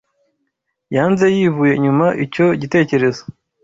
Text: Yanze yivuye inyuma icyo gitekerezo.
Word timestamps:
Yanze 0.95 1.25
yivuye 1.35 1.73
inyuma 1.75 2.05
icyo 2.25 2.45
gitekerezo. 2.61 3.21